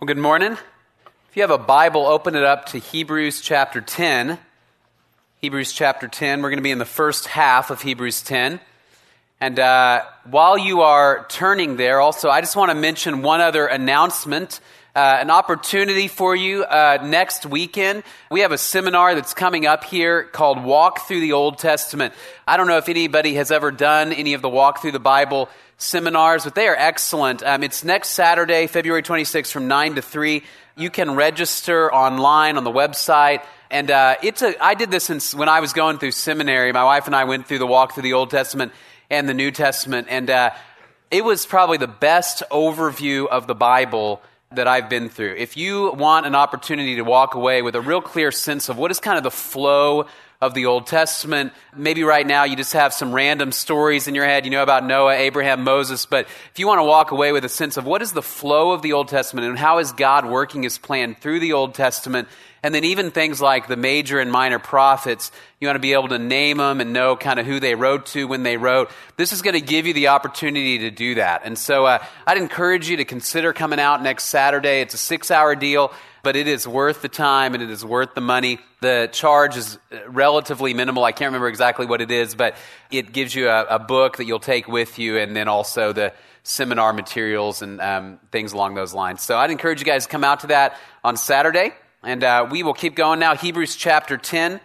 [0.00, 0.52] Well, good morning.
[0.52, 4.38] If you have a Bible, open it up to Hebrews chapter 10.
[5.42, 6.40] Hebrews chapter 10.
[6.40, 8.60] We're going to be in the first half of Hebrews 10.
[9.42, 13.66] And uh, while you are turning there, also, I just want to mention one other
[13.66, 14.60] announcement.
[14.96, 18.02] Uh, an opportunity for you uh, next weekend.
[18.30, 22.14] We have a seminar that's coming up here called Walk Through the Old Testament.
[22.48, 25.50] I don't know if anybody has ever done any of the Walk Through the Bible
[25.80, 27.42] seminars, but they are excellent.
[27.42, 30.42] Um, it's next Saturday, February 26th from 9 to 3.
[30.76, 33.42] You can register online on the website.
[33.70, 36.72] And uh, it's a, I did this when I was going through seminary.
[36.72, 38.72] My wife and I went through the walk through the Old Testament
[39.08, 40.08] and the New Testament.
[40.10, 40.50] And uh,
[41.10, 45.34] it was probably the best overview of the Bible that I've been through.
[45.38, 48.90] If you want an opportunity to walk away with a real clear sense of what
[48.90, 50.06] is kind of the flow
[50.40, 51.52] of the Old Testament.
[51.76, 54.46] Maybe right now you just have some random stories in your head.
[54.46, 56.06] You know about Noah, Abraham, Moses.
[56.06, 58.70] But if you want to walk away with a sense of what is the flow
[58.70, 62.26] of the Old Testament and how is God working his plan through the Old Testament,
[62.62, 65.30] and then even things like the major and minor prophets,
[65.60, 68.06] you want to be able to name them and know kind of who they wrote
[68.06, 68.90] to when they wrote.
[69.18, 71.42] This is going to give you the opportunity to do that.
[71.44, 74.80] And so uh, I'd encourage you to consider coming out next Saturday.
[74.80, 78.14] It's a six hour deal but it is worth the time and it is worth
[78.14, 78.58] the money.
[78.80, 81.04] The charge is relatively minimal.
[81.04, 82.54] I can't remember exactly what it is, but
[82.90, 86.12] it gives you a, a book that you'll take with you and then also the
[86.42, 89.22] seminar materials and um, things along those lines.
[89.22, 91.72] So I'd encourage you guys to come out to that on Saturday.
[92.02, 93.34] And uh, we will keep going now.
[93.34, 94.60] Hebrews chapter 10.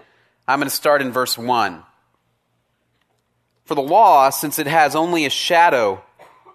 [0.48, 1.84] I'm going to start in verse 1.
[3.66, 6.04] For the law, since it has only a shadow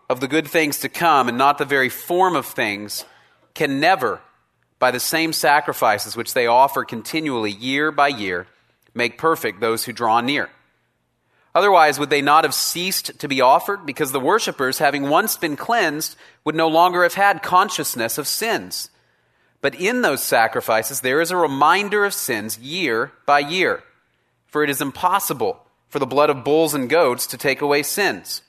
[0.09, 3.05] of the good things to come and not the very form of things,
[3.55, 4.21] can never
[4.81, 8.49] by the same sacrifices which they offer continually year by year,
[8.95, 10.49] make perfect those who draw near.
[11.55, 13.85] Otherwise, would they not have ceased to be offered?
[13.85, 18.89] Because the worshippers, having once been cleansed, would no longer have had consciousness of sins.
[19.61, 23.83] But in those sacrifices, there is a reminder of sins year by year.
[24.47, 28.43] For it is impossible for the blood of bulls and goats to take away sins.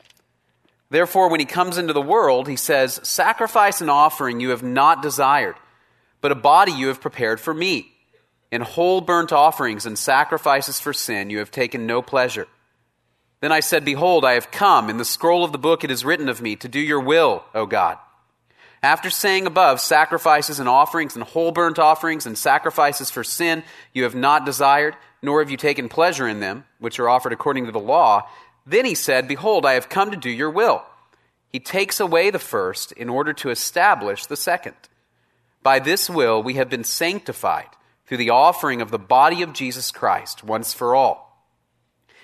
[0.89, 5.01] Therefore, when he comes into the world, he says, Sacrifice and offering you have not
[5.01, 5.55] desired
[6.21, 7.91] but a body you have prepared for me.
[8.51, 12.47] In whole burnt offerings and sacrifices for sin you have taken no pleasure.
[13.41, 14.89] Then I said, Behold, I have come.
[14.89, 17.43] In the scroll of the book it is written of me, to do your will,
[17.55, 17.97] O God.
[18.83, 24.03] After saying above, sacrifices and offerings and whole burnt offerings and sacrifices for sin you
[24.03, 27.71] have not desired, nor have you taken pleasure in them, which are offered according to
[27.71, 28.27] the law,
[28.65, 30.83] then he said, Behold, I have come to do your will.
[31.51, 34.75] He takes away the first in order to establish the second.
[35.61, 37.69] By this will we have been sanctified
[38.07, 41.30] through the offering of the body of Jesus Christ once for all.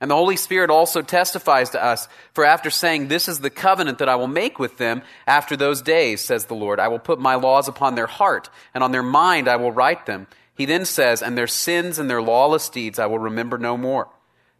[0.00, 3.98] And the Holy Spirit also testifies to us, for after saying, This is the covenant
[3.98, 7.18] that I will make with them after those days, says the Lord, I will put
[7.18, 10.28] my laws upon their heart, and on their mind I will write them.
[10.54, 14.08] He then says, And their sins and their lawless deeds I will remember no more.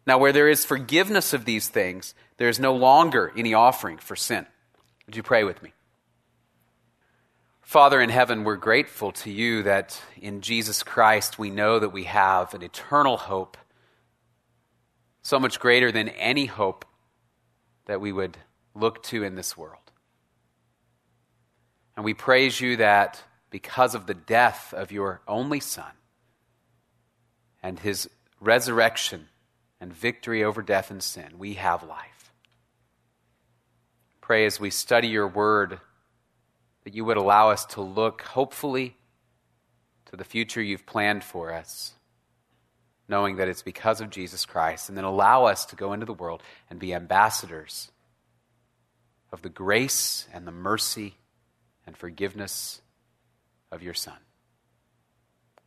[0.05, 4.15] Now, where there is forgiveness of these things, there is no longer any offering for
[4.15, 4.45] sin.
[5.05, 5.73] Would you pray with me?
[7.61, 12.05] Father in heaven, we're grateful to you that in Jesus Christ we know that we
[12.05, 13.57] have an eternal hope,
[15.29, 16.85] so much greater than any hope
[17.85, 18.35] that we would
[18.73, 19.91] look to in this world.
[21.95, 25.91] And we praise you that because of the death of your only Son
[27.61, 28.09] and his
[28.41, 29.27] resurrection
[29.79, 32.33] and victory over death and sin, we have life.
[34.21, 35.79] Pray as we study your word
[36.85, 38.95] that you would allow us to look hopefully
[40.05, 41.93] to the future you've planned for us,
[43.09, 46.13] knowing that it's because of Jesus Christ, and then allow us to go into the
[46.13, 47.91] world and be ambassadors
[49.31, 51.15] of the grace and the mercy
[51.85, 52.81] and forgiveness
[53.71, 54.17] of your Son.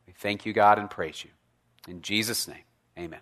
[0.07, 1.29] We thank you, God, and praise you.
[1.87, 2.63] In Jesus' name,
[2.97, 3.19] amen.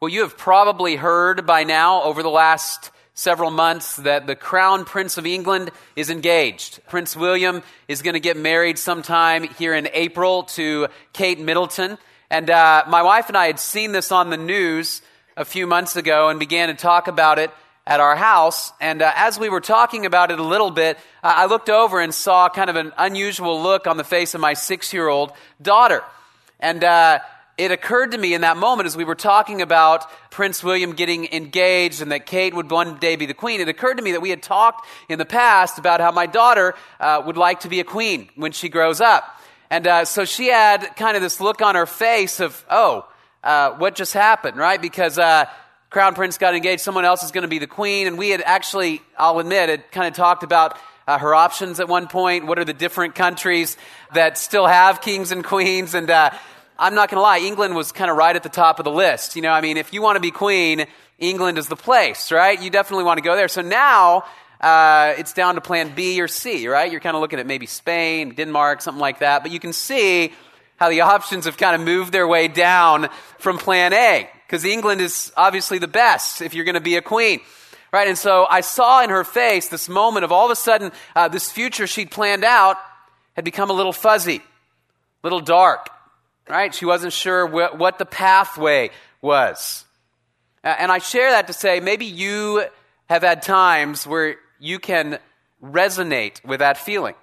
[0.00, 4.84] Well, you have probably heard by now over the last several months that the Crown
[4.84, 6.80] Prince of England is engaged.
[6.88, 11.98] Prince William is going to get married sometime here in April to Kate Middleton.
[12.32, 15.02] And uh, my wife and I had seen this on the news
[15.36, 17.50] a few months ago and began to talk about it
[17.86, 18.72] at our house.
[18.80, 22.00] And uh, as we were talking about it a little bit, uh, I looked over
[22.00, 25.32] and saw kind of an unusual look on the face of my six year old
[25.60, 26.02] daughter.
[26.58, 27.18] And uh,
[27.58, 31.30] it occurred to me in that moment as we were talking about Prince William getting
[31.34, 34.22] engaged and that Kate would one day be the queen, it occurred to me that
[34.22, 37.80] we had talked in the past about how my daughter uh, would like to be
[37.80, 39.38] a queen when she grows up.
[39.72, 43.08] And uh, so she had kind of this look on her face of, oh,
[43.42, 44.80] uh, what just happened, right?
[44.80, 45.46] Because uh,
[45.88, 48.06] Crown Prince got engaged, someone else is going to be the queen.
[48.06, 50.76] And we had actually, I'll admit, had kind of talked about
[51.08, 52.44] uh, her options at one point.
[52.44, 53.78] What are the different countries
[54.12, 55.94] that still have kings and queens?
[55.94, 56.32] And uh,
[56.78, 58.90] I'm not going to lie, England was kind of right at the top of the
[58.90, 59.36] list.
[59.36, 60.84] You know, I mean, if you want to be queen,
[61.18, 62.60] England is the place, right?
[62.60, 63.48] You definitely want to go there.
[63.48, 64.24] So now
[64.62, 66.90] uh, it's down to plan B or C, right?
[66.90, 69.42] You're kind of looking at maybe Spain, Denmark, something like that.
[69.42, 70.32] But you can see
[70.76, 75.00] how the options have kind of moved their way down from plan A, because England
[75.00, 77.40] is obviously the best if you're going to be a queen.
[77.92, 80.92] Right, and so I saw in her face this moment of all of a sudden
[81.14, 82.78] uh, this future she'd planned out
[83.34, 84.42] had become a little fuzzy, a
[85.22, 85.90] little dark
[86.48, 86.74] right?
[86.74, 89.84] She wasn't sure wh- what the pathway was.
[90.64, 92.64] And I share that to say maybe you
[93.08, 95.18] have had times where you can
[95.60, 97.16] resonate with that feeling.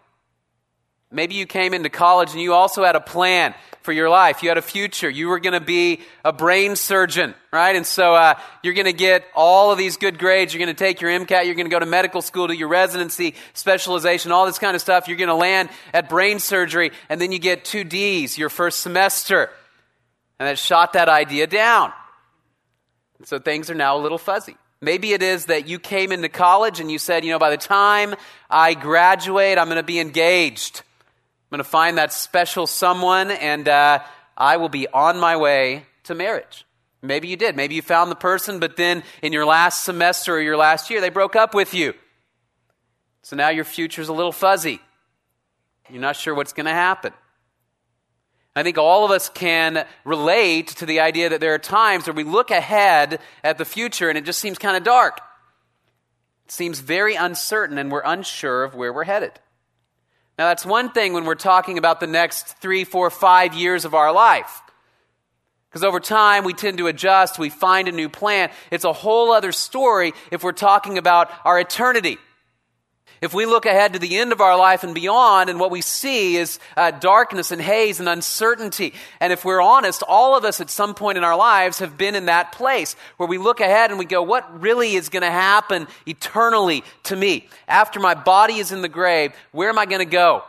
[1.10, 4.44] Maybe you came into college and you also had a plan for your life.
[4.44, 5.10] You had a future.
[5.10, 7.78] You were going to be a brain surgeon, right?
[7.78, 10.54] And so uh, you're going to get all of these good grades.
[10.54, 11.46] You're going to take your MCAT.
[11.46, 14.82] You're going to go to medical school, do your residency, specialization, all this kind of
[14.82, 15.08] stuff.
[15.08, 18.82] You're going to land at brain surgery, and then you get two D's your first
[18.82, 19.50] semester.
[20.40, 21.94] And that shot that idea down.
[23.18, 24.58] And so things are now a little fuzzy.
[24.82, 27.58] Maybe it is that you came into college and you said, you know, by the
[27.58, 28.16] time
[28.50, 30.82] I graduate, I'm going to be engaged.
[31.52, 34.00] I'm going to find that special someone, and uh,
[34.38, 36.66] I will be on my way to marriage.
[37.02, 37.56] Maybe you did.
[37.56, 41.02] Maybe you found the person, but then in your last semester or your last year,
[41.02, 41.94] they broke up with you.
[43.22, 44.80] So now your future's a little fuzzy.
[45.90, 47.14] You're not sure what's going to happen.
[48.60, 52.14] I think all of us can relate to the idea that there are times where
[52.14, 55.22] we look ahead at the future and it just seems kind of dark.
[56.46, 59.32] It seems very uncertain and we're unsure of where we're headed.
[60.38, 63.94] Now, that's one thing when we're talking about the next three, four, five years of
[63.94, 64.62] our life.
[65.70, 68.50] Because over time, we tend to adjust, we find a new plan.
[68.72, 72.18] It's a whole other story if we're talking about our eternity.
[73.22, 75.82] If we look ahead to the end of our life and beyond, and what we
[75.82, 78.94] see is uh, darkness and haze and uncertainty.
[79.20, 82.16] And if we're honest, all of us at some point in our lives have been
[82.16, 85.32] in that place where we look ahead and we go, what really is going to
[85.32, 87.50] happen eternally to me?
[87.68, 90.44] After my body is in the grave, where am I going to go?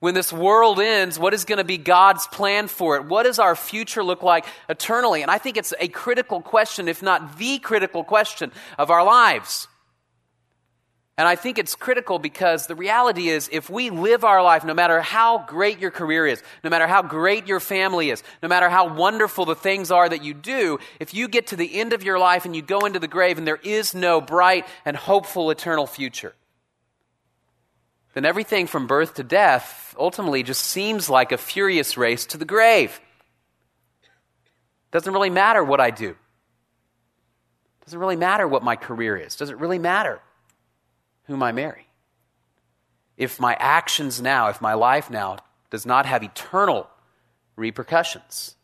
[0.00, 3.04] When this world ends, what is going to be God's plan for it?
[3.06, 5.22] What does our future look like eternally?
[5.22, 9.68] And I think it's a critical question, if not the critical question of our lives.
[11.16, 14.74] And I think it's critical because the reality is if we live our life, no
[14.74, 18.68] matter how great your career is, no matter how great your family is, no matter
[18.68, 22.02] how wonderful the things are that you do, if you get to the end of
[22.02, 25.50] your life and you go into the grave and there is no bright and hopeful
[25.50, 26.34] eternal future,
[28.14, 32.44] then everything from birth to death ultimately just seems like a furious race to the
[32.44, 33.00] grave.
[34.90, 36.16] Doesn't really matter what I do.
[37.84, 39.36] Doesn't really matter what my career is.
[39.36, 40.20] Does it really matter?
[41.26, 41.88] Whom I marry.
[43.16, 45.38] If my actions now, if my life now
[45.70, 46.88] does not have eternal
[47.56, 48.56] repercussions.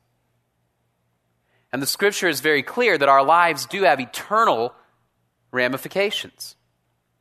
[1.72, 4.74] And the scripture is very clear that our lives do have eternal
[5.52, 6.56] ramifications.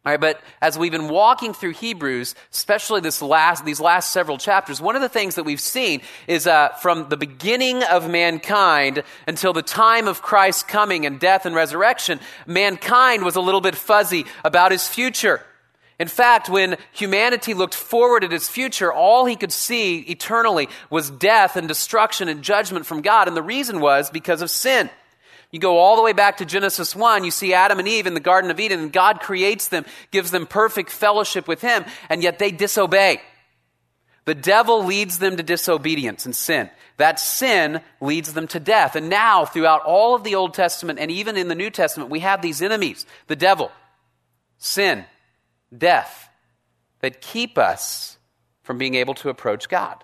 [0.06, 4.38] All right, but as we've been walking through Hebrews, especially this last, these last several
[4.38, 9.04] chapters, one of the things that we've seen is uh, from the beginning of mankind
[9.28, 13.76] until the time of Christ's coming and death and resurrection, mankind was a little bit
[13.76, 15.42] fuzzy about his future.
[16.00, 21.10] In fact, when humanity looked forward at his future, all he could see eternally was
[21.10, 23.28] death and destruction and judgment from God.
[23.28, 24.90] And the reason was because of sin.
[25.52, 28.14] You go all the way back to Genesis 1, you see Adam and Eve in
[28.14, 32.22] the Garden of Eden, and God creates them, gives them perfect fellowship with Him, and
[32.22, 33.22] yet they disobey.
[34.26, 36.70] The devil leads them to disobedience and sin.
[36.98, 38.96] That sin leads them to death.
[38.96, 42.20] And now, throughout all of the Old Testament and even in the New Testament, we
[42.20, 43.72] have these enemies the devil,
[44.60, 45.06] sin,
[45.76, 46.30] death
[47.00, 48.20] that keep us
[48.62, 50.04] from being able to approach God,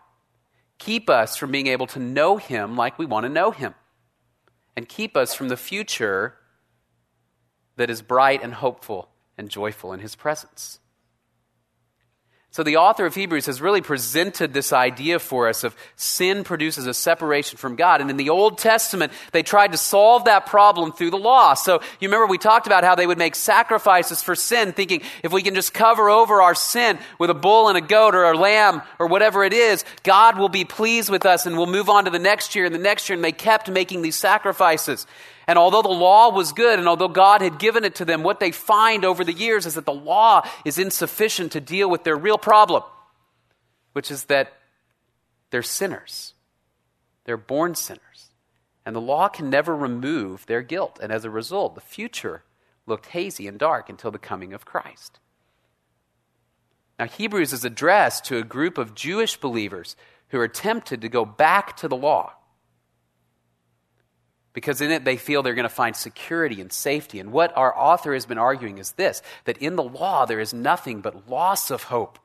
[0.80, 3.75] keep us from being able to know Him like we want to know Him
[4.75, 6.36] and keep us from the future
[7.77, 10.79] that is bright and hopeful and joyful in His presence.
[12.56, 16.88] So the author of Hebrews has really presented this idea for us of sin produces
[16.88, 18.00] a separation from God.
[18.00, 21.56] And in the Old Testament, they tried to solve that problem through the law.
[21.56, 25.34] So you remember we talked about how they would make sacrifices for sin, thinking if
[25.34, 28.38] we can just cover over our sin with a bull and a goat or a
[28.38, 32.06] lamb or whatever it is, God will be pleased with us and we'll move on
[32.06, 33.16] to the next year and the next year.
[33.16, 35.06] And they kept making these sacrifices.
[35.48, 38.40] And although the law was good and although God had given it to them, what
[38.40, 42.16] they find over the years is that the law is insufficient to deal with their
[42.16, 42.84] real problem,
[43.94, 44.54] which is that
[45.52, 46.34] they're sinners.
[47.25, 48.02] They're born sinners.
[48.86, 51.00] And the law can never remove their guilt.
[51.02, 52.44] And as a result, the future
[52.86, 55.20] looked hazy and dark until the coming of Christ.
[56.98, 59.96] Now, Hebrews is addressed to a group of Jewish believers
[60.30, 62.34] who are tempted to go back to the law
[64.56, 67.20] because in it they feel they're going to find security and safety.
[67.20, 70.54] And what our author has been arguing is this that in the law there is
[70.54, 72.18] nothing but loss of hope.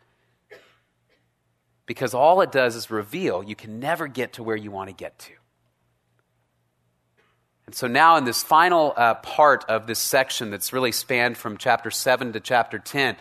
[1.84, 4.94] Because all it does is reveal you can never get to where you want to
[4.94, 5.32] get to.
[7.66, 11.56] And so now, in this final uh, part of this section that's really spanned from
[11.56, 13.16] chapter 7 to chapter 10,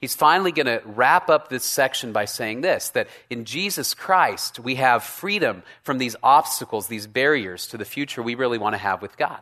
[0.00, 4.60] He's finally going to wrap up this section by saying this that in Jesus Christ,
[4.60, 8.78] we have freedom from these obstacles, these barriers to the future we really want to
[8.78, 9.40] have with God.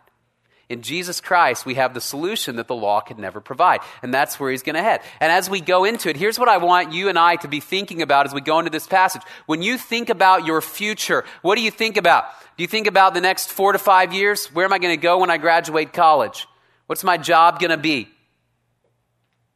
[0.71, 3.81] In Jesus Christ, we have the solution that the law could never provide.
[4.03, 5.03] And that's where he's going to head.
[5.21, 7.61] And as we go into it, here's what I want you and I to be
[7.61, 9.21] thinking about as we go into this passage.
[9.45, 12.25] When you think about your future, what do you think about?
[12.57, 14.47] Do you think about the next four to five years?
[14.47, 16.47] Where am I going to go when I graduate college?
[16.87, 18.09] What's my job going to be?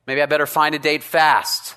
[0.08, 1.76] Maybe I better find a date fast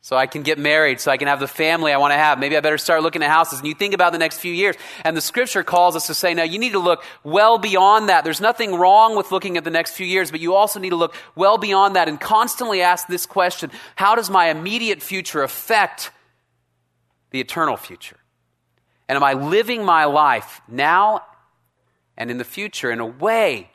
[0.00, 2.38] so I can get married, so I can have the family I want to have.
[2.38, 3.58] Maybe I better start looking at houses.
[3.58, 4.74] And you think about the next few years.
[5.04, 8.24] And the scripture calls us to say, now you need to look well beyond that.
[8.24, 10.96] There's nothing wrong with looking at the next few years, but you also need to
[10.96, 16.10] look well beyond that and constantly ask this question How does my immediate future affect
[17.32, 18.16] the eternal future?
[19.10, 21.20] And am I living my life now
[22.16, 23.70] and in the future in a way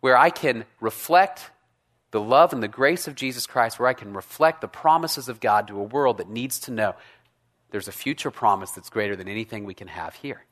[0.00, 1.50] where I can reflect
[2.10, 5.40] the love and the grace of Jesus Christ, where I can reflect the promises of
[5.40, 6.94] God to a world that needs to know
[7.70, 10.44] there's a future promise that's greater than anything we can have here.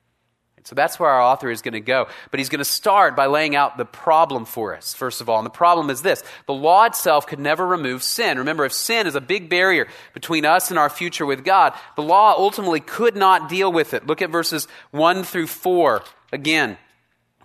[0.68, 2.08] So that's where our author is going to go.
[2.30, 5.38] But he's going to start by laying out the problem for us, first of all.
[5.38, 8.36] And the problem is this the law itself could never remove sin.
[8.38, 12.02] Remember, if sin is a big barrier between us and our future with God, the
[12.02, 14.06] law ultimately could not deal with it.
[14.06, 16.76] Look at verses 1 through 4 again.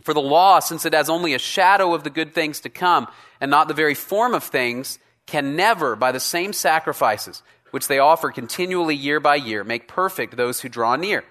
[0.03, 3.07] For the law, since it has only a shadow of the good things to come,
[3.39, 7.41] and not the very form of things, can never, by the same sacrifices
[7.71, 11.23] which they offer continually year by year, make perfect those who draw near.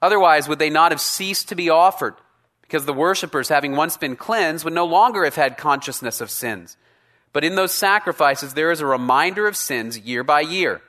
[0.00, 2.14] Otherwise, would they not have ceased to be offered?
[2.62, 6.78] Because the worshippers, having once been cleansed, would no longer have had consciousness of sins.
[7.34, 10.80] But in those sacrifices, there is a reminder of sins year by year.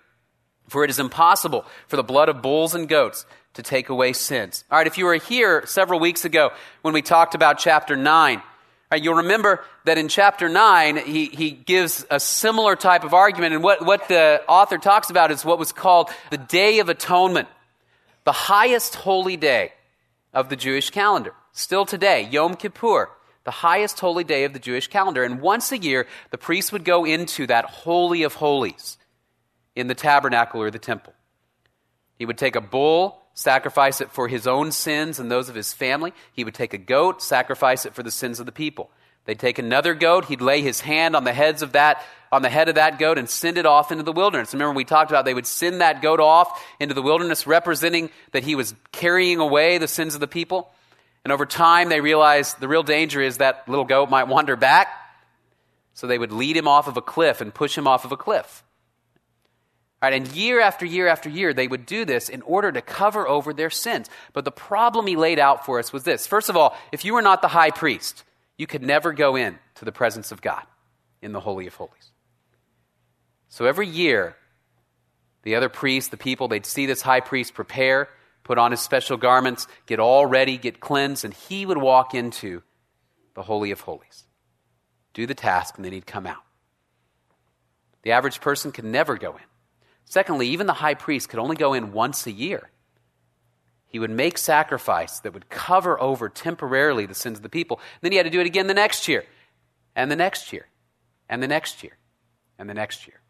[0.70, 4.64] For it is impossible for the blood of bulls and goats to take away sins.
[4.72, 8.42] All right, if you were here several weeks ago when we talked about chapter 9,
[8.92, 13.54] right, you'll remember that in chapter 9, he, he gives a similar type of argument.
[13.54, 17.48] And what, what the author talks about is what was called the Day of Atonement,
[18.24, 19.74] the highest holy day
[20.34, 21.34] of the Jewish calendar.
[21.52, 23.10] Still today, Yom Kippur,
[23.44, 25.24] the highest holy day of the Jewish calendar.
[25.24, 28.98] And once a year, the priest would go into that Holy of Holies
[29.76, 31.14] in the tabernacle or the temple.
[32.18, 35.74] He would take a bull sacrifice it for his own sins and those of his
[35.74, 36.14] family.
[36.34, 38.90] He would take a goat, sacrifice it for the sins of the people.
[39.26, 42.50] They'd take another goat, he'd lay his hand on the heads of that on the
[42.50, 44.54] head of that goat and send it off into the wilderness.
[44.54, 48.44] Remember we talked about they would send that goat off into the wilderness representing that
[48.44, 50.72] he was carrying away the sins of the people.
[51.24, 54.88] And over time they realized the real danger is that little goat might wander back.
[55.94, 58.18] So they would lead him off of a cliff and push him off of a
[58.18, 58.64] cliff.
[60.04, 63.26] Right, and year after year after year, they would do this in order to cover
[63.26, 64.10] over their sins.
[64.34, 66.28] But the problem he laid out for us was this.
[66.28, 68.26] First of all, if you were not the high priest,
[68.58, 70.64] you could never go in to the presence of God
[71.22, 72.12] in the Holy of Holies.
[73.48, 74.36] So every year,
[75.44, 78.10] the other priests, the people, they'd see this high priest prepare,
[78.44, 82.62] put on his special garments, get all ready, get cleansed, and he would walk into
[83.36, 84.26] the Holy of Holies,
[85.14, 86.44] do the task, and then he'd come out.
[88.02, 89.44] The average person could never go in.
[90.14, 92.70] Secondly, even the high priest could only go in once a year.
[93.88, 97.80] He would make sacrifice that would cover over temporarily the sins of the people.
[98.02, 99.24] Then he had to do it again the next year,
[99.96, 100.68] and the next year,
[101.28, 101.98] and the next year,
[102.60, 103.22] and the next year.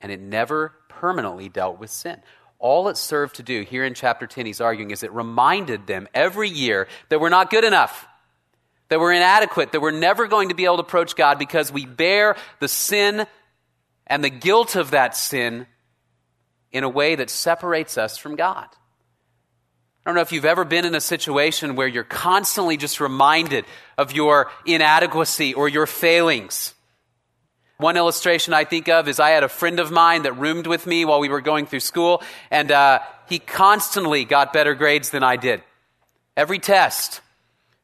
[0.00, 2.22] And it never permanently dealt with sin.
[2.60, 6.06] All it served to do here in chapter 10, he's arguing, is it reminded them
[6.14, 8.06] every year that we're not good enough,
[8.88, 11.86] that we're inadequate, that we're never going to be able to approach God because we
[11.86, 13.26] bear the sin
[14.06, 15.66] and the guilt of that sin
[16.72, 18.66] in a way that separates us from God.
[20.06, 23.64] I don't know if you've ever been in a situation where you're constantly just reminded
[23.98, 26.74] of your inadequacy or your failings.
[27.78, 30.86] One illustration I think of is I had a friend of mine that roomed with
[30.86, 35.22] me while we were going through school, and uh, he constantly got better grades than
[35.22, 35.62] I did.
[36.36, 37.20] Every test,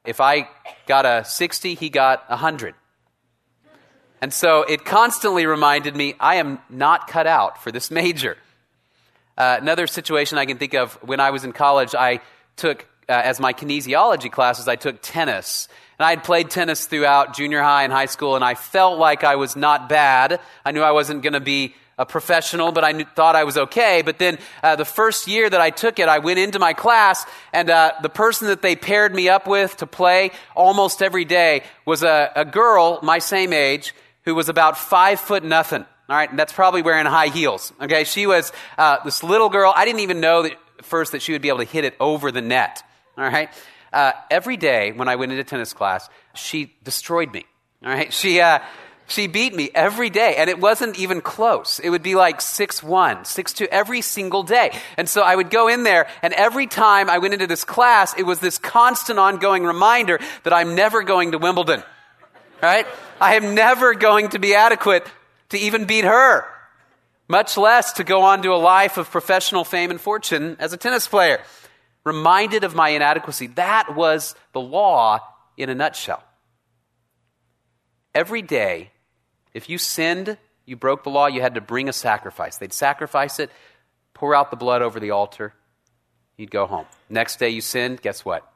[0.04, 0.48] if I
[0.86, 2.74] got a 60, he got a 100.
[4.22, 8.38] And so it constantly reminded me I am not cut out for this major.
[9.36, 12.20] Uh, another situation I can think of when I was in college, I
[12.54, 15.66] took, uh, as my kinesiology classes, I took tennis.
[15.98, 19.24] And I had played tennis throughout junior high and high school, and I felt like
[19.24, 20.38] I was not bad.
[20.64, 23.58] I knew I wasn't going to be a professional, but I knew, thought I was
[23.58, 24.02] okay.
[24.02, 27.26] But then uh, the first year that I took it, I went into my class,
[27.52, 31.64] and uh, the person that they paired me up with to play almost every day
[31.84, 35.84] was a, a girl my same age who was about five foot nothing.
[36.08, 37.72] All right, and that's probably wearing high heels.
[37.80, 39.72] Okay, she was uh, this little girl.
[39.74, 40.52] I didn't even know that
[40.82, 42.82] first that she would be able to hit it over the net.
[43.16, 43.48] All right,
[43.92, 47.46] uh, every day when I went into tennis class, she destroyed me.
[47.84, 48.58] All right, she uh,
[49.06, 51.78] she beat me every day, and it wasn't even close.
[51.78, 54.78] It would be like six one, six two every single day.
[54.96, 58.14] And so I would go in there, and every time I went into this class,
[58.18, 61.82] it was this constant, ongoing reminder that I'm never going to Wimbledon.
[62.62, 62.87] Right?
[63.21, 65.07] I am never going to be adequate
[65.49, 66.47] to even beat her,
[67.28, 70.76] much less to go on to a life of professional fame and fortune as a
[70.76, 71.40] tennis player
[72.04, 73.49] reminded of my inadequacy.
[73.49, 75.21] That was the law
[75.57, 76.23] in a nutshell.
[78.14, 78.90] Every day,
[79.54, 82.57] if you sinned, you broke the law, you had to bring a sacrifice.
[82.57, 83.50] They'd sacrifice it,
[84.14, 85.54] pour out the blood over the altar,
[86.37, 86.87] you'd go home.
[87.09, 88.50] Next day you sinned, guess what?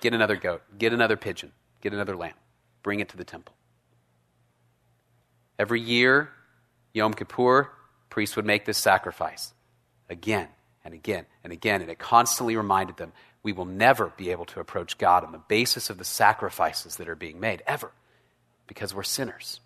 [0.00, 2.34] Get another goat, get another pigeon, get another lamb,
[2.82, 3.54] bring it to the temple.
[5.58, 6.30] Every year,
[6.92, 7.70] Yom Kippur,
[8.10, 9.52] priests would make this sacrifice
[10.08, 10.48] again
[10.84, 11.80] and again and again.
[11.80, 13.12] And it constantly reminded them
[13.42, 17.08] we will never be able to approach God on the basis of the sacrifices that
[17.08, 17.90] are being made, ever,
[18.66, 19.60] because we're sinners.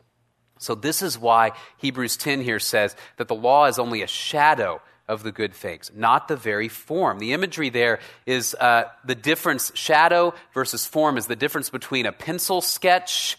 [0.58, 4.80] So, this is why Hebrews 10 here says that the law is only a shadow
[5.08, 7.18] of the good things, not the very form.
[7.18, 12.12] The imagery there is uh, the difference, shadow versus form, is the difference between a
[12.12, 13.38] pencil sketch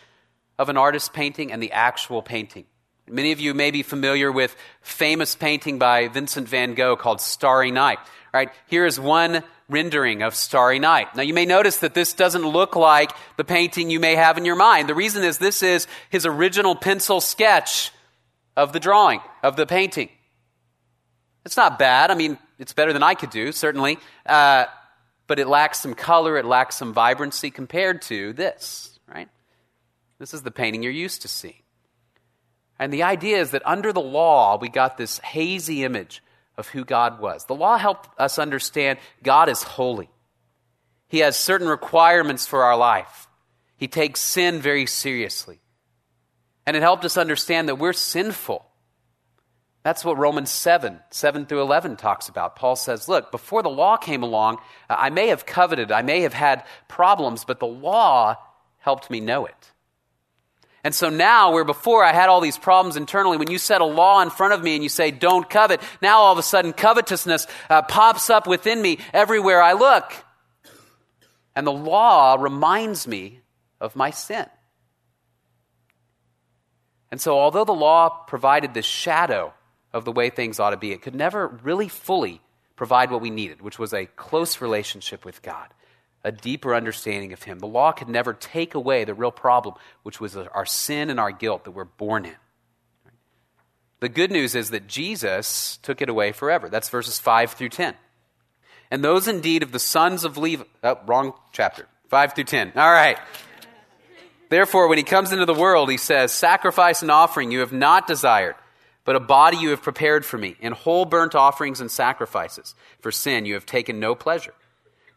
[0.57, 2.65] of an artist's painting and the actual painting.
[3.09, 7.71] Many of you may be familiar with famous painting by Vincent van Gogh called Starry
[7.71, 7.99] Night.
[8.33, 11.15] Right here is one rendering of Starry Night.
[11.15, 14.45] Now you may notice that this doesn't look like the painting you may have in
[14.45, 14.89] your mind.
[14.89, 17.91] The reason is this is his original pencil sketch
[18.55, 20.09] of the drawing, of the painting.
[21.47, 22.11] It's not bad.
[22.11, 23.99] I mean, it's better than I could do, certainly.
[24.25, 24.65] Uh,
[25.27, 29.29] but it lacks some color, it lacks some vibrancy compared to this, right?
[30.19, 31.63] This is the painting you're used to seeing.
[32.77, 36.21] And the idea is that under the law, we got this hazy image
[36.57, 37.45] of who God was.
[37.45, 40.09] The law helped us understand God is holy.
[41.07, 43.29] He has certain requirements for our life.
[43.77, 45.61] He takes sin very seriously.
[46.65, 48.66] And it helped us understand that we're sinful.
[49.87, 52.57] That's what Romans 7, 7 through 11 talks about.
[52.57, 54.57] Paul says, Look, before the law came along,
[54.89, 58.35] I may have coveted, I may have had problems, but the law
[58.79, 59.71] helped me know it.
[60.83, 63.85] And so now, where before I had all these problems internally, when you set a
[63.85, 66.73] law in front of me and you say, don't covet, now all of a sudden
[66.73, 70.11] covetousness uh, pops up within me everywhere I look.
[71.55, 73.39] And the law reminds me
[73.79, 74.47] of my sin.
[77.09, 79.53] And so, although the law provided the shadow
[79.93, 82.41] of the way things ought to be, it could never really fully
[82.75, 85.67] provide what we needed, which was a close relationship with God
[86.27, 87.59] a deeper understanding of Him.
[87.59, 91.31] The law could never take away the real problem, which was our sin and our
[91.31, 92.35] guilt that we're born in.
[94.01, 96.67] The good news is that Jesus took it away forever.
[96.67, 97.95] That's verses 5 through 10.
[98.91, 102.73] And those indeed of the sons of Levi, oh, wrong chapter, 5 through 10.
[102.75, 103.17] All right.
[104.49, 108.05] Therefore, when he comes into the world, he says, Sacrifice and offering you have not
[108.05, 108.55] desired,
[109.07, 110.57] but a body you have prepared for me.
[110.59, 114.53] In whole burnt offerings and sacrifices for sin you have taken no pleasure.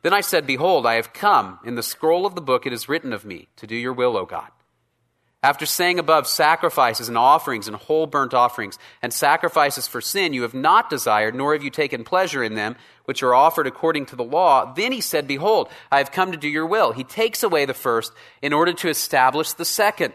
[0.03, 1.59] Then I said, Behold, I have come.
[1.65, 4.17] In the scroll of the book it is written of me, to do your will,
[4.17, 4.47] O God.
[5.43, 10.43] After saying above sacrifices and offerings and whole burnt offerings and sacrifices for sin, you
[10.43, 12.77] have not desired, nor have you taken pleasure in them,
[13.07, 14.73] which are offered according to the law.
[14.73, 16.93] Then he said, Behold, I have come to do your will.
[16.93, 20.15] He takes away the first in order to establish the second.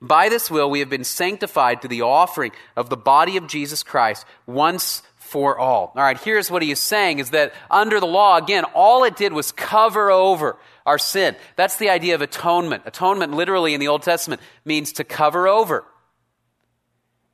[0.00, 3.82] By this will we have been sanctified through the offering of the body of Jesus
[3.82, 5.92] Christ once for all.
[5.94, 9.16] All right, here's what he is saying is that under the law, again, all it
[9.16, 10.56] did was cover over
[10.86, 11.36] our sin.
[11.56, 12.84] That's the idea of atonement.
[12.86, 15.84] Atonement, literally in the Old Testament, means to cover over.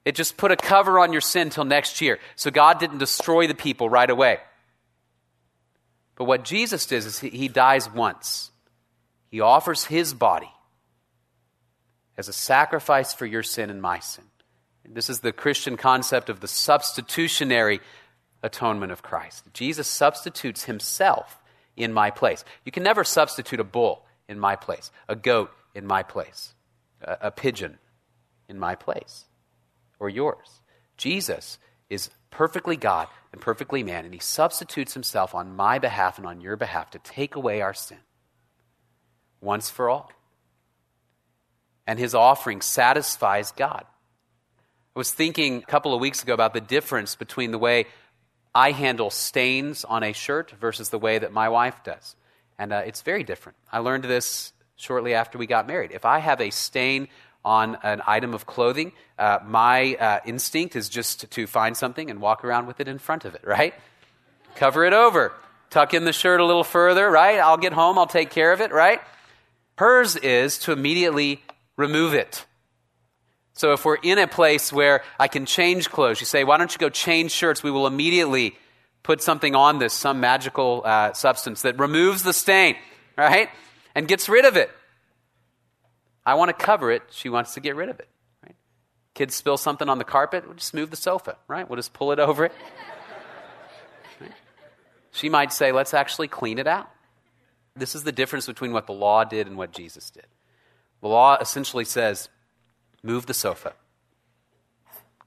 [0.04, 2.18] It just put a cover on your sin till next year.
[2.34, 4.38] So God didn't destroy the people right away.
[6.16, 8.50] But what Jesus does is he, he dies once.
[9.30, 10.50] He offers his body
[12.16, 14.24] as a sacrifice for your sin and my sin.
[14.86, 17.80] This is the Christian concept of the substitutionary
[18.42, 19.44] atonement of Christ.
[19.54, 21.38] Jesus substitutes himself
[21.76, 22.44] in my place.
[22.64, 26.54] You can never substitute a bull in my place, a goat in my place,
[27.00, 27.78] a, a pigeon
[28.48, 29.24] in my place,
[29.98, 30.60] or yours.
[30.96, 36.26] Jesus is perfectly God and perfectly man, and he substitutes himself on my behalf and
[36.26, 37.98] on your behalf to take away our sin
[39.40, 40.10] once for all.
[41.86, 43.84] And his offering satisfies God.
[44.96, 47.86] I was thinking a couple of weeks ago about the difference between the way
[48.54, 52.14] I handle stains on a shirt versus the way that my wife does.
[52.58, 53.58] And uh, it's very different.
[53.72, 55.90] I learned this shortly after we got married.
[55.92, 57.08] If I have a stain
[57.44, 62.20] on an item of clothing, uh, my uh, instinct is just to find something and
[62.20, 63.74] walk around with it in front of it, right?
[64.54, 65.32] Cover it over.
[65.70, 67.40] Tuck in the shirt a little further, right?
[67.40, 69.00] I'll get home, I'll take care of it, right?
[69.76, 71.42] Hers is to immediately
[71.76, 72.46] remove it.
[73.54, 76.72] So if we're in a place where I can change clothes, you say, why don't
[76.72, 77.62] you go change shirts?
[77.62, 78.56] We will immediately
[79.04, 82.74] put something on this, some magical uh, substance that removes the stain,
[83.16, 83.48] right?
[83.94, 84.70] And gets rid of it.
[86.26, 87.02] I want to cover it.
[87.10, 88.08] She wants to get rid of it.
[88.42, 88.56] Right?
[89.14, 91.68] Kids spill something on the carpet, we'll just move the sofa, right?
[91.68, 92.52] We'll just pull it over it.
[94.20, 94.32] Right?
[95.12, 96.90] She might say, let's actually clean it out.
[97.76, 100.26] This is the difference between what the law did and what Jesus did.
[101.04, 102.30] The law essentially says,
[103.02, 103.74] Move the sofa.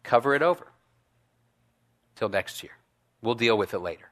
[0.01, 0.65] Cover it over
[2.15, 2.71] till next year.
[3.21, 4.09] We'll deal with it later.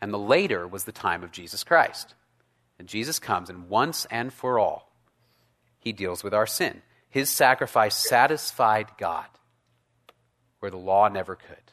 [0.00, 2.14] And the later was the time of Jesus Christ.
[2.78, 4.92] And Jesus comes, and once and for all,
[5.80, 6.82] he deals with our sin.
[7.10, 9.26] His sacrifice satisfied God
[10.60, 11.72] where the law never could.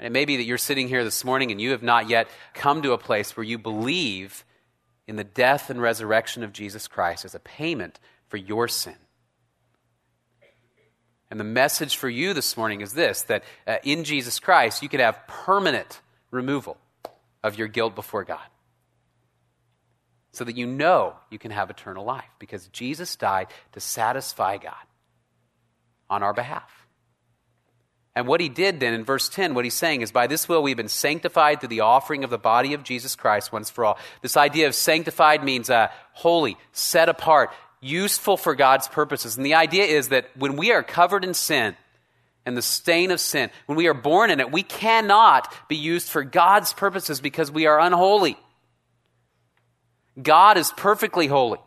[0.00, 2.26] And it may be that you're sitting here this morning and you have not yet
[2.52, 4.44] come to a place where you believe
[5.12, 8.96] in the death and resurrection of Jesus Christ as a payment for your sin.
[11.30, 14.88] And the message for you this morning is this that uh, in Jesus Christ, you
[14.88, 16.78] can have permanent removal
[17.42, 18.40] of your guilt before God.
[20.32, 24.72] So that you know you can have eternal life because Jesus died to satisfy God
[26.08, 26.81] on our behalf.
[28.14, 30.62] And what he did then in verse 10, what he's saying is, by this will
[30.62, 33.98] we've been sanctified through the offering of the body of Jesus Christ once for all.
[34.20, 39.36] This idea of sanctified means uh, holy, set apart, useful for God's purposes.
[39.36, 41.74] And the idea is that when we are covered in sin
[42.44, 46.08] and the stain of sin, when we are born in it, we cannot be used
[46.08, 48.36] for God's purposes because we are unholy.
[50.20, 51.58] God is perfectly holy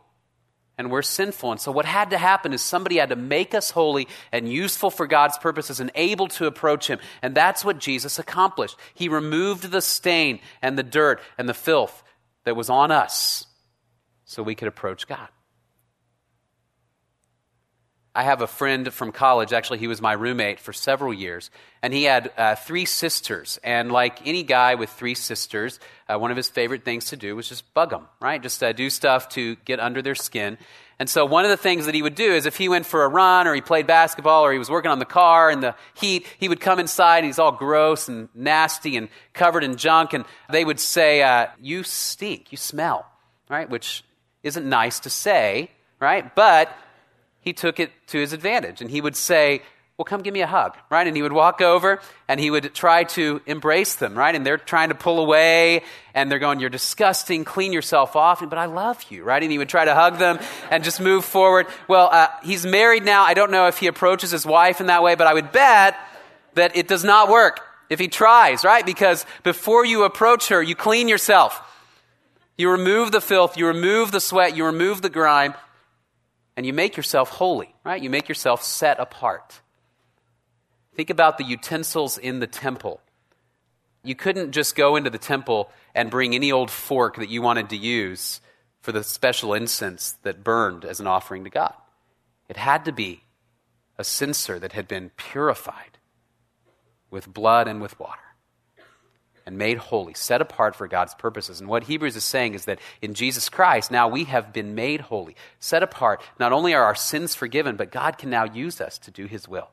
[0.77, 1.51] and we're sinful.
[1.51, 4.89] And so, what had to happen is somebody had to make us holy and useful
[4.89, 6.99] for God's purposes and able to approach Him.
[7.21, 8.77] And that's what Jesus accomplished.
[8.93, 12.03] He removed the stain and the dirt and the filth
[12.43, 13.47] that was on us
[14.25, 15.27] so we could approach God.
[18.15, 19.51] I have a friend from college.
[19.51, 21.51] Actually, he was my roommate for several years.
[21.82, 23.60] And he had uh, three sisters.
[23.62, 27.36] And like any guy with three sisters, uh, one of his favorite things to do
[27.36, 28.41] was just bug them, right?
[28.41, 30.58] Just uh, do stuff to get under their skin.
[30.97, 33.04] And so one of the things that he would do is if he went for
[33.04, 35.75] a run or he played basketball or he was working on the car in the
[35.93, 37.17] heat, he would come inside.
[37.17, 40.13] and He's all gross and nasty and covered in junk.
[40.13, 43.06] And they would say, uh, You stink, you smell,
[43.49, 43.69] right?
[43.69, 44.06] Which
[44.41, 46.34] isn't nice to say, right?
[46.34, 46.73] But
[47.45, 48.81] he took it to his advantage.
[48.81, 49.62] And he would say,
[49.97, 51.05] Well, come give me a hug, right?
[51.05, 54.34] And he would walk over and he would try to embrace them, right?
[54.34, 55.84] And they're trying to pull away
[56.15, 58.41] and they're going, You're disgusting, clean yourself off.
[58.49, 59.41] But I love you, right?
[59.41, 60.39] And he would try to hug them
[60.71, 61.67] and just move forward.
[61.88, 63.23] Well, uh, he's married now.
[63.23, 65.95] I don't know if he approaches his wife in that way, but I would bet
[66.55, 68.84] that it does not work if he tries, right?
[68.86, 71.62] Because before you approach her, you clean yourself.
[72.58, 75.53] You remove the filth, you remove the sweat, you remove the grime,
[76.56, 78.02] and you make yourself holy, right?
[78.02, 79.62] You make yourself set apart.
[80.96, 83.02] Think about the utensils in the temple.
[84.04, 87.70] You couldn't just go into the temple and bring any old fork that you wanted
[87.70, 88.39] to use
[88.82, 91.74] for the special incense that burned as an offering to God.
[92.48, 93.24] It had to be
[93.98, 95.98] a censer that had been purified
[97.10, 98.24] with blood and with water
[99.45, 101.60] and made holy, set apart for God's purposes.
[101.60, 105.01] And what Hebrews is saying is that in Jesus Christ, now we have been made
[105.01, 106.21] holy, set apart.
[106.39, 109.47] Not only are our sins forgiven, but God can now use us to do His
[109.47, 109.69] will,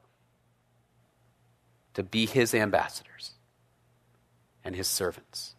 [1.94, 3.32] to be His ambassadors
[4.62, 5.54] and His servants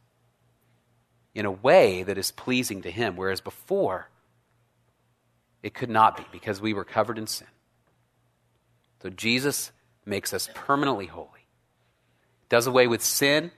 [1.34, 4.10] in a way that is pleasing to Him, whereas before
[5.64, 7.48] it could not be because we were covered in sin.
[9.02, 9.72] So Jesus
[10.06, 11.30] makes us permanently holy.
[12.50, 13.52] Does away with sin,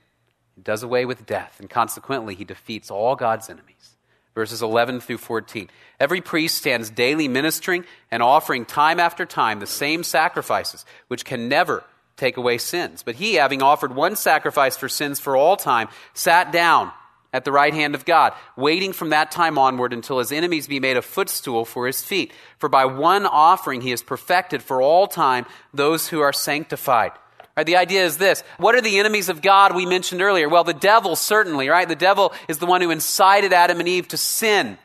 [0.62, 3.96] does away with death, and consequently, he defeats all God's enemies.
[4.34, 5.70] Verses 11 through 14.
[5.98, 11.48] Every priest stands daily ministering and offering time after time the same sacrifices, which can
[11.48, 11.84] never
[12.16, 13.02] take away sins.
[13.02, 16.92] But he, having offered one sacrifice for sins for all time, sat down
[17.32, 20.80] at the right hand of God, waiting from that time onward until his enemies be
[20.80, 22.32] made a footstool for his feet.
[22.58, 27.12] For by one offering he has perfected for all time those who are sanctified.
[27.56, 28.42] Right, the idea is this.
[28.58, 30.48] What are the enemies of God we mentioned earlier?
[30.48, 31.88] Well, the devil, certainly, right?
[31.88, 34.76] The devil is the one who incited Adam and Eve to sin.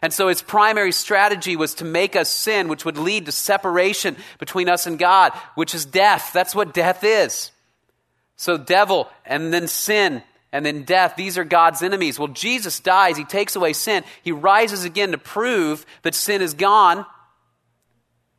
[0.00, 4.16] And so his primary strategy was to make us sin, which would lead to separation
[4.38, 6.30] between us and God, which is death.
[6.32, 7.50] That's what death is.
[8.36, 12.18] So, devil, and then sin, and then death, these are God's enemies.
[12.18, 16.54] Well, Jesus dies, he takes away sin, he rises again to prove that sin is
[16.54, 17.04] gone,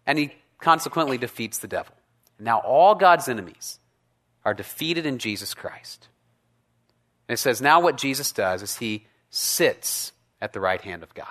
[0.07, 1.93] and he consequently defeats the devil.
[2.39, 3.79] Now, all God's enemies
[4.45, 6.07] are defeated in Jesus Christ.
[7.27, 11.13] And it says, now what Jesus does is he sits at the right hand of
[11.13, 11.27] God.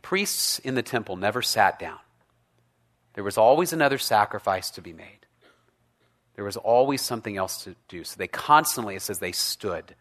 [0.00, 1.98] Priests in the temple never sat down.
[3.14, 5.26] There was always another sacrifice to be made.
[6.34, 8.04] There was always something else to do.
[8.04, 9.94] So they constantly, it says, they stood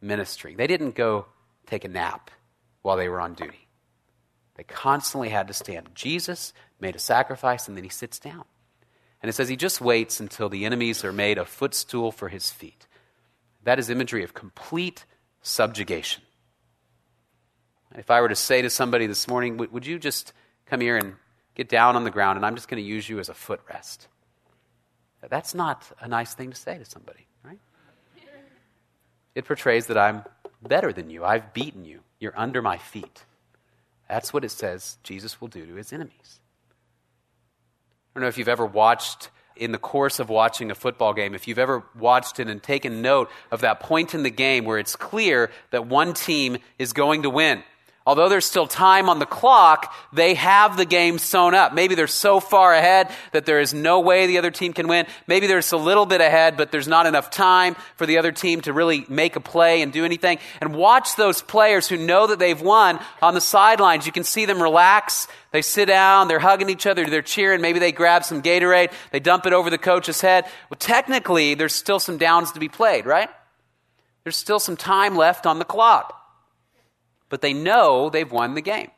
[0.00, 0.56] ministering.
[0.56, 1.26] They didn't go
[1.66, 2.30] take a nap
[2.82, 3.68] while they were on duty.
[4.56, 5.90] They constantly had to stand.
[5.94, 8.44] Jesus made a sacrifice and then he sits down.
[9.26, 12.52] And it says he just waits until the enemies are made a footstool for his
[12.52, 12.86] feet.
[13.64, 15.04] That is imagery of complete
[15.42, 16.22] subjugation.
[17.96, 20.32] If I were to say to somebody this morning, would you just
[20.66, 21.16] come here and
[21.56, 24.06] get down on the ground and I'm just going to use you as a footrest?
[25.28, 27.58] That's not a nice thing to say to somebody, right?
[29.34, 30.22] It portrays that I'm
[30.62, 31.24] better than you.
[31.24, 31.98] I've beaten you.
[32.20, 33.24] You're under my feet.
[34.08, 36.38] That's what it says Jesus will do to his enemies.
[38.16, 41.34] I don't know if you've ever watched, in the course of watching a football game,
[41.34, 44.78] if you've ever watched it and taken note of that point in the game where
[44.78, 47.62] it's clear that one team is going to win.
[48.06, 51.74] Although there's still time on the clock, they have the game sewn up.
[51.74, 55.06] Maybe they're so far ahead that there is no way the other team can win.
[55.26, 58.60] Maybe there's a little bit ahead, but there's not enough time for the other team
[58.60, 60.38] to really make a play and do anything.
[60.60, 64.06] And watch those players who know that they've won on the sidelines.
[64.06, 65.26] You can see them relax.
[65.50, 67.60] They sit down, they're hugging each other, they're cheering.
[67.60, 70.44] Maybe they grab some Gatorade, they dump it over the coach's head.
[70.70, 73.30] Well, technically, there's still some downs to be played, right?
[74.22, 76.22] There's still some time left on the clock
[77.36, 78.90] but they know they've won the game.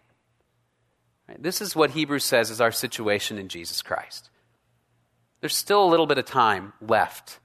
[1.28, 1.42] Right?
[1.42, 4.30] This is what Hebrews says is our situation in Jesus Christ.
[5.40, 7.40] There's still a little bit of time left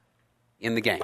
[0.59, 1.01] in the game.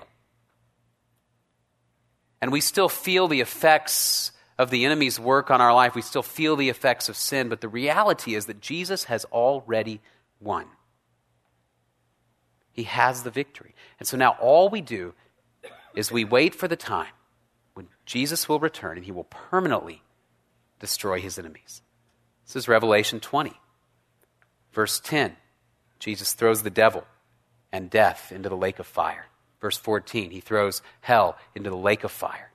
[2.39, 5.95] And we still feel the effects of the enemy's work on our life.
[5.95, 10.01] We still feel the effects of sin, but the reality is that Jesus has already
[10.39, 10.67] won.
[12.73, 13.73] He has the victory.
[13.97, 15.15] And so now all we do
[15.95, 17.07] is we wait for the time
[18.09, 20.01] Jesus will return and he will permanently
[20.79, 21.83] destroy his enemies.
[22.43, 23.53] This is Revelation 20.
[24.73, 25.35] Verse 10
[25.99, 27.03] Jesus throws the devil
[27.71, 29.27] and death into the lake of fire.
[29.61, 32.51] Verse 14, he throws hell into the lake of fire.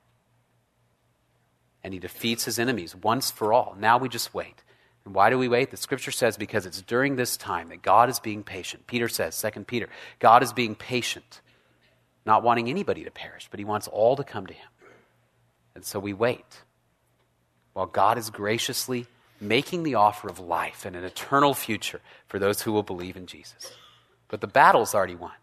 [1.85, 3.77] And he defeats his enemies once for all.
[3.79, 4.61] Now we just wait.
[5.05, 5.71] And why do we wait?
[5.71, 8.87] The scripture says because it's during this time that God is being patient.
[8.87, 9.87] Peter says, 2 Peter,
[10.19, 11.39] God is being patient,
[12.25, 14.67] not wanting anybody to perish, but he wants all to come to him.
[15.75, 16.63] And so we wait
[17.73, 19.05] while God is graciously
[19.41, 23.27] making the offer of life and an eternal future for those who will believe in
[23.27, 23.73] Jesus.
[24.29, 25.33] But the battle's already won.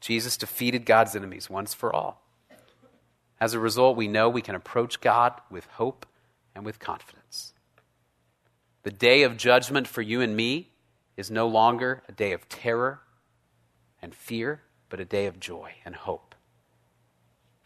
[0.00, 2.22] Jesus defeated God's enemies once for all.
[3.40, 6.06] As a result, we know we can approach God with hope
[6.54, 7.54] and with confidence.
[8.82, 10.70] The day of judgment for you and me
[11.16, 13.00] is no longer a day of terror
[14.00, 16.27] and fear, but a day of joy and hope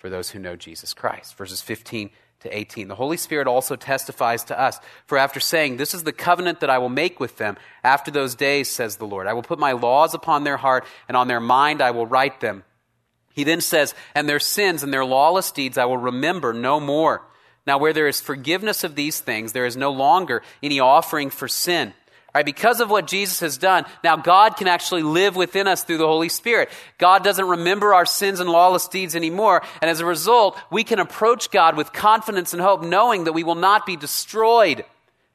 [0.03, 1.37] for those who know Jesus Christ.
[1.37, 2.11] Verses 15
[2.41, 2.89] to 18.
[2.89, 4.81] The Holy Spirit also testifies to us.
[5.07, 8.35] For after saying, This is the covenant that I will make with them after those
[8.35, 11.39] days, says the Lord, I will put my laws upon their heart, and on their
[11.39, 12.65] mind I will write them.
[13.33, 17.23] He then says, And their sins and their lawless deeds I will remember no more.
[17.65, 21.47] Now, where there is forgiveness of these things, there is no longer any offering for
[21.47, 21.95] sin.
[22.35, 25.99] Right, because of what Jesus has done, now God can actually live within us through
[25.99, 26.71] the Holy Spirit.
[26.97, 30.99] God doesn't remember our sins and lawless deeds anymore, and as a result, we can
[30.99, 34.83] approach God with confidence and hope, knowing that we will not be destroyed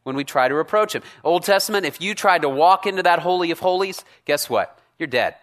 [0.01, 1.03] when we try to approach Him.
[1.23, 4.79] Old Testament, if you tried to walk into that Holy of Holies, guess what?
[4.97, 5.35] You're dead.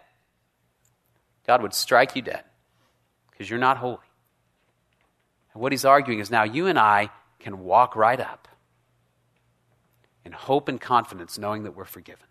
[1.47, 2.43] God would strike you dead
[3.31, 3.97] because you're not holy.
[5.53, 8.44] And what He's arguing is now you and I can walk right up
[10.25, 12.25] in hope and confidence, knowing that we're forgiven.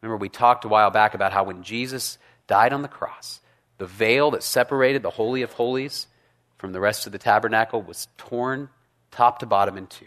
[0.00, 3.40] Remember, we talked a while back about how when Jesus died on the cross,
[3.78, 6.06] the veil that separated the Holy of Holies
[6.56, 8.68] from the rest of the tabernacle was torn
[9.10, 10.06] top to bottom in two,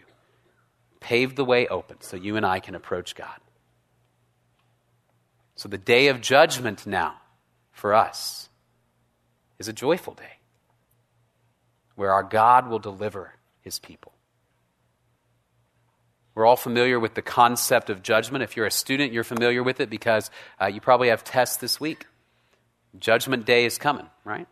[1.00, 3.38] paved the way open so you and I can approach God.
[5.54, 7.20] So the day of judgment now
[7.72, 8.48] for us
[9.58, 10.38] is a joyful day
[11.94, 14.12] where our God will deliver his people.
[16.40, 18.42] We're all familiar with the concept of judgment.
[18.42, 21.78] If you're a student, you're familiar with it because uh, you probably have tests this
[21.78, 22.06] week.
[22.98, 24.46] Judgment Day is coming, right?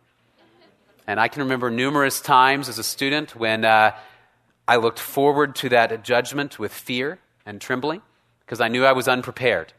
[1.06, 3.96] And I can remember numerous times as a student when uh,
[4.68, 8.02] I looked forward to that judgment with fear and trembling
[8.40, 9.72] because I knew I was unprepared.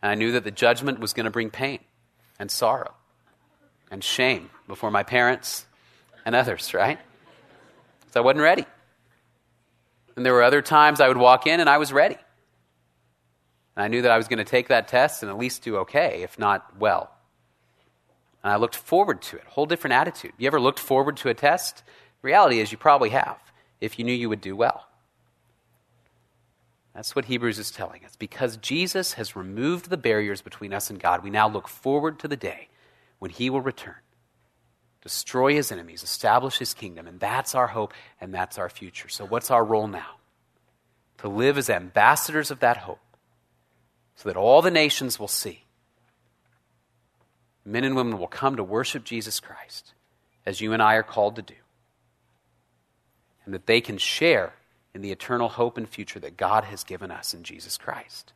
[0.00, 1.80] And I knew that the judgment was going to bring pain
[2.38, 2.94] and sorrow
[3.90, 5.66] and shame before my parents
[6.24, 6.98] and others, right?
[8.12, 8.64] So I wasn't ready.
[10.16, 12.16] And there were other times I would walk in and I was ready.
[13.76, 15.78] And I knew that I was going to take that test and at least do
[15.78, 17.10] okay, if not well.
[18.42, 20.32] And I looked forward to it, A whole different attitude.
[20.38, 21.82] You ever looked forward to a test?
[22.22, 23.38] Reality is you probably have,
[23.80, 24.86] if you knew you would do well.
[26.94, 28.14] That's what Hebrews is telling us.
[28.16, 32.28] Because Jesus has removed the barriers between us and God, we now look forward to
[32.28, 32.68] the day
[33.18, 33.96] when he will return
[35.04, 37.06] destroy his enemies, establish his kingdom.
[37.06, 39.08] And that's our hope and that's our future.
[39.08, 40.16] So, what's our role now?
[41.18, 42.98] To live as ambassadors of that hope
[44.16, 45.64] so that all the nations will see.
[47.64, 49.94] Men and women will come to worship Jesus Christ
[50.44, 51.54] as you and I are called to do.
[53.44, 54.54] And that they can share
[54.94, 58.32] in the eternal hope and future that God has given us in Jesus Christ.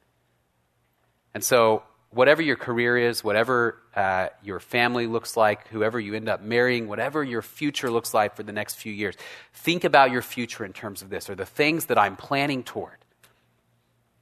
[1.35, 6.29] And so, whatever your career is, whatever uh, your family looks like, whoever you end
[6.29, 9.14] up marrying, whatever your future looks like for the next few years,
[9.53, 11.29] think about your future in terms of this.
[11.29, 12.97] Are the things that I'm planning toward,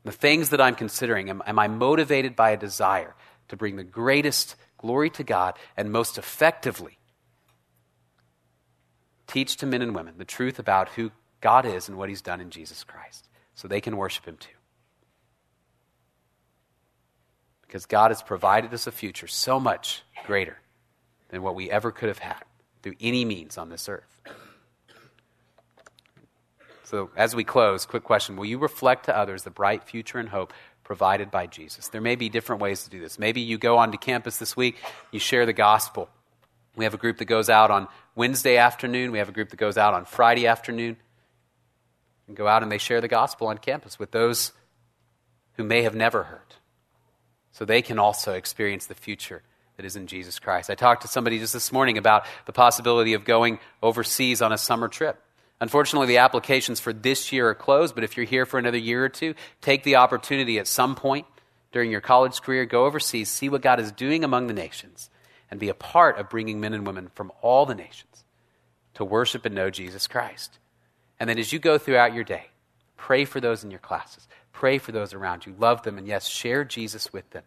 [0.05, 3.15] the things that I'm considering, am, am I motivated by a desire
[3.49, 6.99] to bring the greatest glory to God and most effectively
[9.27, 12.41] teach to men and women the truth about who God is and what He's done
[12.41, 14.56] in Jesus Christ so they can worship Him too?
[17.67, 20.59] Because God has provided us a future so much greater
[21.29, 22.43] than what we ever could have had
[22.83, 24.21] through any means on this earth.
[26.85, 30.29] So, as we close, quick question Will you reflect to others the bright future and
[30.29, 30.53] hope
[30.85, 31.89] provided by Jesus?
[31.89, 33.19] There may be different ways to do this.
[33.19, 34.77] Maybe you go onto campus this week,
[35.11, 36.09] you share the gospel.
[36.77, 39.57] We have a group that goes out on Wednesday afternoon, we have a group that
[39.57, 40.97] goes out on Friday afternoon.
[42.29, 44.53] And go out and they share the gospel on campus with those
[45.55, 46.57] who may have never heard
[47.57, 49.43] so they can also experience the future
[49.79, 50.69] that is in Jesus Christ.
[50.69, 54.59] I talked to somebody just this morning about the possibility of going overseas on a
[54.59, 55.19] summer trip.
[55.59, 59.03] Unfortunately, the applications for this year are closed, but if you're here for another year
[59.03, 61.27] or two, take the opportunity at some point
[61.73, 65.09] during your college career, go overseas, see what God is doing among the nations,
[65.51, 68.27] and be a part of bringing men and women from all the nations
[68.93, 70.59] to worship and know Jesus Christ.
[71.19, 72.51] And then as you go throughout your day,
[72.99, 74.29] pray for those in your classes.
[74.57, 75.55] Pray for those around you.
[75.59, 75.99] Love them.
[75.99, 77.43] And yes, share Jesus with them.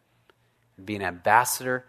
[0.77, 1.85] And be an ambassador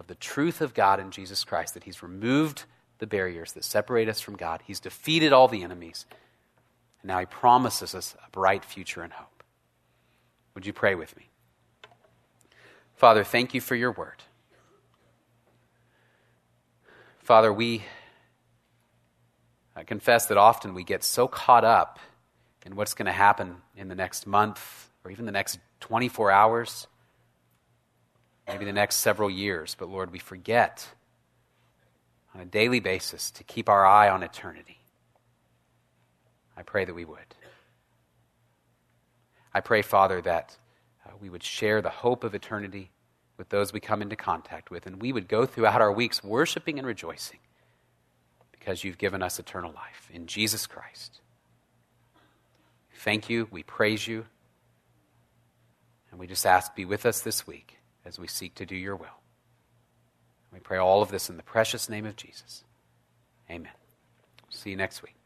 [0.00, 2.64] of the truth of God in Jesus Christ, that He's removed
[2.98, 4.62] the barriers that separate us from God.
[4.66, 6.04] He's defeated all the enemies.
[7.00, 9.44] And now He promises us a bright future and hope.
[10.56, 11.30] Would you pray with me?
[12.96, 14.24] Father, thank you for your word.
[17.20, 17.84] Father, we
[19.76, 22.00] I confess that often we get so caught up
[22.64, 26.86] and what's going to happen in the next month or even the next 24 hours,
[28.46, 29.74] maybe the next several years.
[29.78, 30.86] But Lord, we forget
[32.34, 34.78] on a daily basis to keep our eye on eternity.
[36.56, 37.18] I pray that we would.
[39.52, 40.56] I pray, Father, that
[41.04, 42.90] uh, we would share the hope of eternity
[43.36, 46.78] with those we come into contact with, and we would go throughout our weeks worshiping
[46.78, 47.38] and rejoicing
[48.52, 51.19] because you've given us eternal life in Jesus Christ
[53.04, 54.26] thank you, we praise you,
[56.10, 58.96] and we just ask, be with us this week as we seek to do your
[58.96, 59.08] will.
[60.52, 62.64] We pray all of this in the precious name of Jesus.
[63.48, 63.72] Amen.
[64.48, 65.19] See you next week.